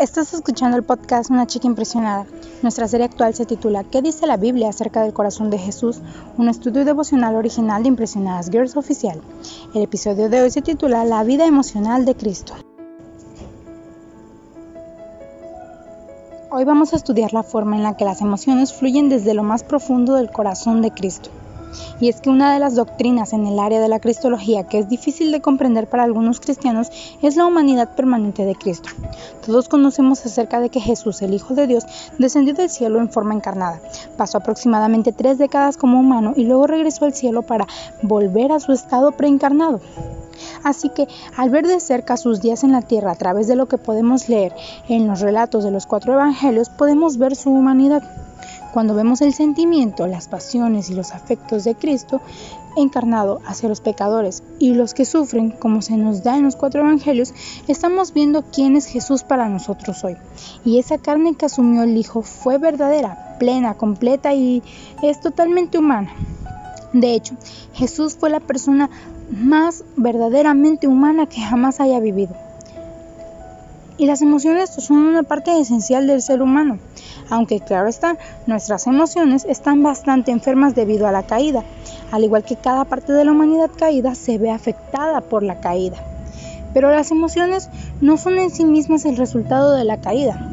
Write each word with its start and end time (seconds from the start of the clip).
Estás 0.00 0.32
escuchando 0.32 0.78
el 0.78 0.82
podcast 0.82 1.28
Una 1.28 1.46
chica 1.46 1.66
impresionada. 1.66 2.24
Nuestra 2.62 2.88
serie 2.88 3.04
actual 3.04 3.34
se 3.34 3.44
titula 3.44 3.84
¿Qué 3.84 4.00
dice 4.00 4.26
la 4.26 4.38
Biblia 4.38 4.70
acerca 4.70 5.02
del 5.02 5.12
corazón 5.12 5.50
de 5.50 5.58
Jesús? 5.58 6.00
Un 6.38 6.48
estudio 6.48 6.86
devocional 6.86 7.36
original 7.36 7.82
de 7.82 7.90
Impresionadas 7.90 8.48
Girls 8.50 8.78
Oficial. 8.78 9.20
El 9.74 9.82
episodio 9.82 10.30
de 10.30 10.40
hoy 10.40 10.50
se 10.50 10.62
titula 10.62 11.04
La 11.04 11.22
vida 11.22 11.44
emocional 11.44 12.06
de 12.06 12.14
Cristo. 12.14 12.54
Hoy 16.50 16.64
vamos 16.64 16.94
a 16.94 16.96
estudiar 16.96 17.34
la 17.34 17.42
forma 17.42 17.76
en 17.76 17.82
la 17.82 17.98
que 17.98 18.06
las 18.06 18.22
emociones 18.22 18.72
fluyen 18.72 19.10
desde 19.10 19.34
lo 19.34 19.42
más 19.42 19.64
profundo 19.64 20.14
del 20.14 20.30
corazón 20.30 20.80
de 20.80 20.92
Cristo. 20.92 21.28
Y 22.00 22.08
es 22.08 22.20
que 22.20 22.30
una 22.30 22.52
de 22.52 22.58
las 22.58 22.74
doctrinas 22.74 23.32
en 23.32 23.46
el 23.46 23.58
área 23.58 23.80
de 23.80 23.88
la 23.88 24.00
cristología 24.00 24.64
que 24.64 24.78
es 24.78 24.88
difícil 24.88 25.32
de 25.32 25.40
comprender 25.40 25.88
para 25.88 26.04
algunos 26.04 26.40
cristianos 26.40 26.90
es 27.22 27.36
la 27.36 27.46
humanidad 27.46 27.94
permanente 27.94 28.44
de 28.44 28.54
Cristo. 28.54 28.88
Todos 29.44 29.68
conocemos 29.68 30.24
acerca 30.24 30.60
de 30.60 30.68
que 30.68 30.80
Jesús, 30.80 31.22
el 31.22 31.34
Hijo 31.34 31.54
de 31.54 31.66
Dios, 31.66 31.84
descendió 32.18 32.54
del 32.54 32.70
cielo 32.70 33.00
en 33.00 33.10
forma 33.10 33.34
encarnada. 33.34 33.80
Pasó 34.16 34.38
aproximadamente 34.38 35.12
tres 35.12 35.38
décadas 35.38 35.76
como 35.76 35.98
humano 35.98 36.32
y 36.36 36.44
luego 36.44 36.66
regresó 36.66 37.04
al 37.04 37.14
cielo 37.14 37.42
para 37.42 37.66
volver 38.02 38.52
a 38.52 38.60
su 38.60 38.72
estado 38.72 39.12
preencarnado. 39.12 39.80
Así 40.62 40.88
que 40.88 41.06
al 41.36 41.50
ver 41.50 41.66
de 41.66 41.80
cerca 41.80 42.16
sus 42.16 42.40
días 42.40 42.64
en 42.64 42.72
la 42.72 42.82
tierra 42.82 43.12
a 43.12 43.16
través 43.16 43.48
de 43.48 43.56
lo 43.56 43.66
que 43.66 43.78
podemos 43.78 44.28
leer 44.28 44.54
en 44.88 45.06
los 45.06 45.20
relatos 45.20 45.64
de 45.64 45.70
los 45.70 45.86
cuatro 45.86 46.14
evangelios, 46.14 46.68
podemos 46.70 47.18
ver 47.18 47.36
su 47.36 47.50
humanidad. 47.50 48.02
Cuando 48.72 48.94
vemos 48.94 49.20
el 49.20 49.34
sentimiento, 49.34 50.06
las 50.06 50.28
pasiones 50.28 50.90
y 50.90 50.94
los 50.94 51.12
afectos 51.12 51.64
de 51.64 51.74
Cristo 51.74 52.20
encarnado 52.76 53.40
hacia 53.46 53.68
los 53.68 53.80
pecadores 53.80 54.44
y 54.58 54.74
los 54.74 54.94
que 54.94 55.04
sufren, 55.04 55.50
como 55.50 55.82
se 55.82 55.96
nos 55.96 56.22
da 56.22 56.36
en 56.36 56.44
los 56.44 56.56
cuatro 56.56 56.82
evangelios, 56.82 57.34
estamos 57.66 58.14
viendo 58.14 58.44
quién 58.52 58.76
es 58.76 58.86
Jesús 58.86 59.24
para 59.24 59.48
nosotros 59.48 60.04
hoy. 60.04 60.16
Y 60.64 60.78
esa 60.78 60.98
carne 60.98 61.34
que 61.34 61.46
asumió 61.46 61.82
el 61.82 61.96
Hijo 61.96 62.22
fue 62.22 62.58
verdadera, 62.58 63.36
plena, 63.38 63.74
completa 63.74 64.34
y 64.34 64.62
es 65.02 65.20
totalmente 65.20 65.78
humana. 65.78 66.12
De 66.92 67.14
hecho, 67.14 67.34
Jesús 67.72 68.16
fue 68.18 68.30
la 68.30 68.40
persona 68.40 68.90
más 69.30 69.84
verdaderamente 69.96 70.86
humana 70.86 71.26
que 71.26 71.40
jamás 71.40 71.80
haya 71.80 72.00
vivido. 72.00 72.34
Y 74.00 74.06
las 74.06 74.22
emociones 74.22 74.70
son 74.70 74.96
una 74.96 75.24
parte 75.24 75.60
esencial 75.60 76.06
del 76.06 76.22
ser 76.22 76.40
humano, 76.40 76.78
aunque 77.28 77.60
claro 77.60 77.86
está, 77.86 78.16
nuestras 78.46 78.86
emociones 78.86 79.44
están 79.46 79.82
bastante 79.82 80.30
enfermas 80.30 80.74
debido 80.74 81.06
a 81.06 81.12
la 81.12 81.24
caída, 81.24 81.64
al 82.10 82.24
igual 82.24 82.42
que 82.42 82.56
cada 82.56 82.86
parte 82.86 83.12
de 83.12 83.26
la 83.26 83.32
humanidad 83.32 83.68
caída 83.76 84.14
se 84.14 84.38
ve 84.38 84.50
afectada 84.50 85.20
por 85.20 85.42
la 85.42 85.60
caída. 85.60 85.98
Pero 86.72 86.90
las 86.90 87.10
emociones 87.10 87.68
no 88.00 88.16
son 88.16 88.38
en 88.38 88.48
sí 88.48 88.64
mismas 88.64 89.04
el 89.04 89.18
resultado 89.18 89.72
de 89.72 89.84
la 89.84 90.00
caída. 90.00 90.48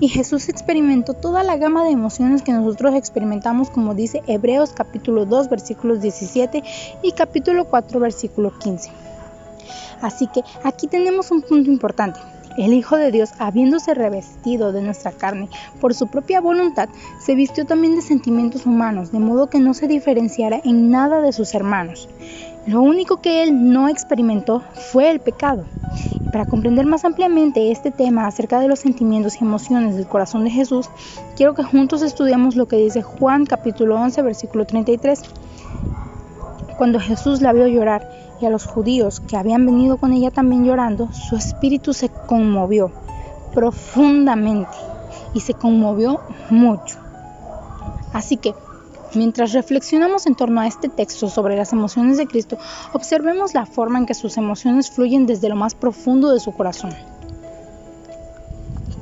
Y 0.00 0.08
Jesús 0.08 0.48
experimentó 0.48 1.14
toda 1.14 1.44
la 1.44 1.58
gama 1.58 1.84
de 1.84 1.92
emociones 1.92 2.42
que 2.42 2.52
nosotros 2.52 2.96
experimentamos, 2.96 3.70
como 3.70 3.94
dice 3.94 4.20
Hebreos 4.26 4.72
capítulo 4.74 5.26
2 5.26 5.48
versículos 5.48 6.00
17 6.00 6.64
y 7.04 7.12
capítulo 7.12 7.66
4 7.66 8.00
versículo 8.00 8.58
15. 8.58 8.90
Así 10.02 10.26
que 10.26 10.42
aquí 10.64 10.88
tenemos 10.88 11.30
un 11.30 11.42
punto 11.42 11.70
importante. 11.70 12.18
El 12.56 12.74
Hijo 12.74 12.96
de 12.96 13.12
Dios, 13.12 13.30
habiéndose 13.38 13.94
revestido 13.94 14.72
de 14.72 14.82
nuestra 14.82 15.12
carne 15.12 15.48
por 15.80 15.94
su 15.94 16.08
propia 16.08 16.40
voluntad, 16.40 16.88
se 17.20 17.34
vistió 17.34 17.64
también 17.64 17.94
de 17.94 18.02
sentimientos 18.02 18.66
humanos, 18.66 19.12
de 19.12 19.20
modo 19.20 19.48
que 19.48 19.60
no 19.60 19.72
se 19.72 19.86
diferenciara 19.86 20.60
en 20.64 20.90
nada 20.90 21.20
de 21.20 21.32
sus 21.32 21.54
hermanos. 21.54 22.08
Lo 22.66 22.82
único 22.82 23.20
que 23.20 23.42
él 23.42 23.72
no 23.72 23.88
experimentó 23.88 24.62
fue 24.92 25.10
el 25.10 25.20
pecado. 25.20 25.64
Para 26.32 26.44
comprender 26.44 26.86
más 26.86 27.04
ampliamente 27.04 27.72
este 27.72 27.90
tema 27.90 28.26
acerca 28.26 28.60
de 28.60 28.68
los 28.68 28.78
sentimientos 28.78 29.40
y 29.40 29.44
emociones 29.44 29.96
del 29.96 30.06
corazón 30.06 30.44
de 30.44 30.50
Jesús, 30.50 30.88
quiero 31.36 31.54
que 31.54 31.64
juntos 31.64 32.02
estudiemos 32.02 32.54
lo 32.54 32.68
que 32.68 32.76
dice 32.76 33.02
Juan 33.02 33.46
capítulo 33.46 33.96
11 33.96 34.22
versículo 34.22 34.64
33. 34.64 35.22
Cuando 36.78 37.00
Jesús 37.00 37.40
la 37.42 37.52
vio 37.52 37.66
llorar, 37.66 38.08
y 38.40 38.46
a 38.46 38.50
los 38.50 38.66
judíos 38.66 39.20
que 39.20 39.36
habían 39.36 39.66
venido 39.66 39.98
con 39.98 40.12
ella 40.12 40.30
también 40.30 40.64
llorando, 40.64 41.12
su 41.12 41.36
espíritu 41.36 41.92
se 41.92 42.08
conmovió 42.08 42.90
profundamente 43.54 44.76
y 45.34 45.40
se 45.40 45.54
conmovió 45.54 46.20
mucho. 46.50 46.98
Así 48.12 48.36
que, 48.36 48.54
mientras 49.14 49.52
reflexionamos 49.52 50.26
en 50.26 50.34
torno 50.34 50.60
a 50.60 50.66
este 50.66 50.88
texto 50.88 51.28
sobre 51.28 51.56
las 51.56 51.72
emociones 51.72 52.16
de 52.16 52.26
Cristo, 52.26 52.58
observemos 52.92 53.54
la 53.54 53.66
forma 53.66 53.98
en 53.98 54.06
que 54.06 54.14
sus 54.14 54.36
emociones 54.36 54.90
fluyen 54.90 55.26
desde 55.26 55.48
lo 55.48 55.56
más 55.56 55.74
profundo 55.74 56.32
de 56.32 56.40
su 56.40 56.52
corazón. 56.52 56.94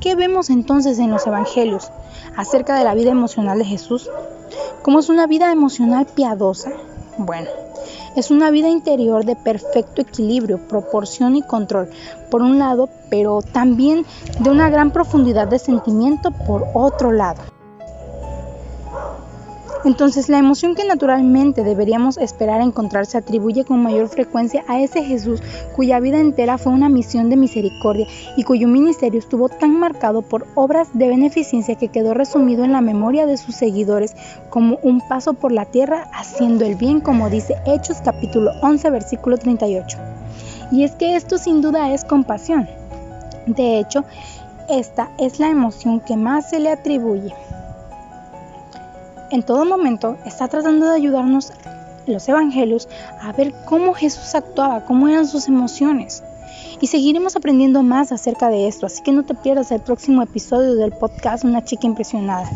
¿Qué 0.00 0.14
vemos 0.14 0.50
entonces 0.50 0.98
en 0.98 1.10
los 1.10 1.26
evangelios 1.26 1.90
acerca 2.36 2.76
de 2.78 2.84
la 2.84 2.94
vida 2.94 3.10
emocional 3.10 3.58
de 3.58 3.64
Jesús? 3.64 4.08
¿Cómo 4.82 5.00
es 5.00 5.08
una 5.08 5.26
vida 5.26 5.50
emocional 5.50 6.06
piadosa? 6.06 6.70
Bueno, 7.18 7.48
es 8.14 8.30
una 8.30 8.52
vida 8.52 8.68
interior 8.68 9.24
de 9.24 9.34
perfecto 9.34 10.00
equilibrio, 10.00 10.58
proporción 10.68 11.34
y 11.34 11.42
control, 11.42 11.90
por 12.30 12.42
un 12.42 12.60
lado, 12.60 12.88
pero 13.10 13.42
también 13.42 14.06
de 14.38 14.50
una 14.50 14.70
gran 14.70 14.92
profundidad 14.92 15.48
de 15.48 15.58
sentimiento 15.58 16.30
por 16.30 16.66
otro 16.74 17.10
lado. 17.10 17.42
Entonces 19.84 20.28
la 20.28 20.38
emoción 20.38 20.74
que 20.74 20.84
naturalmente 20.84 21.62
deberíamos 21.62 22.18
esperar 22.18 22.60
encontrar 22.60 23.06
se 23.06 23.18
atribuye 23.18 23.64
con 23.64 23.80
mayor 23.80 24.08
frecuencia 24.08 24.64
a 24.66 24.80
ese 24.80 25.04
Jesús 25.04 25.40
cuya 25.76 26.00
vida 26.00 26.18
entera 26.18 26.58
fue 26.58 26.72
una 26.72 26.88
misión 26.88 27.30
de 27.30 27.36
misericordia 27.36 28.06
y 28.36 28.42
cuyo 28.42 28.66
ministerio 28.66 29.20
estuvo 29.20 29.48
tan 29.48 29.78
marcado 29.78 30.22
por 30.22 30.46
obras 30.56 30.88
de 30.94 31.06
beneficencia 31.06 31.76
que 31.76 31.88
quedó 31.88 32.12
resumido 32.12 32.64
en 32.64 32.72
la 32.72 32.80
memoria 32.80 33.24
de 33.26 33.36
sus 33.36 33.54
seguidores 33.54 34.16
como 34.50 34.78
un 34.82 35.00
paso 35.06 35.34
por 35.34 35.52
la 35.52 35.64
tierra 35.64 36.10
haciendo 36.12 36.64
el 36.64 36.74
bien 36.74 37.00
como 37.00 37.30
dice 37.30 37.54
Hechos 37.64 37.98
capítulo 38.04 38.50
11 38.62 38.90
versículo 38.90 39.38
38. 39.38 39.96
Y 40.72 40.82
es 40.82 40.92
que 40.96 41.14
esto 41.14 41.38
sin 41.38 41.60
duda 41.60 41.94
es 41.94 42.04
compasión. 42.04 42.68
De 43.46 43.78
hecho, 43.78 44.04
esta 44.68 45.10
es 45.18 45.38
la 45.38 45.48
emoción 45.48 46.00
que 46.00 46.16
más 46.16 46.50
se 46.50 46.58
le 46.58 46.70
atribuye 46.70 47.32
en 49.30 49.42
todo 49.42 49.64
momento 49.64 50.16
está 50.24 50.48
tratando 50.48 50.86
de 50.86 50.96
ayudarnos 50.96 51.52
los 52.06 52.28
evangelios 52.28 52.88
a 53.20 53.32
ver 53.32 53.52
cómo 53.66 53.94
Jesús 53.94 54.34
actuaba, 54.34 54.84
cómo 54.84 55.08
eran 55.08 55.26
sus 55.26 55.48
emociones. 55.48 56.22
Y 56.80 56.86
seguiremos 56.86 57.36
aprendiendo 57.36 57.82
más 57.82 58.12
acerca 58.12 58.48
de 58.48 58.68
esto, 58.68 58.86
así 58.86 59.02
que 59.02 59.12
no 59.12 59.24
te 59.24 59.34
pierdas 59.34 59.70
el 59.72 59.80
próximo 59.80 60.22
episodio 60.22 60.74
del 60.76 60.92
podcast 60.92 61.44
Una 61.44 61.64
chica 61.64 61.86
impresionada. 61.86 62.48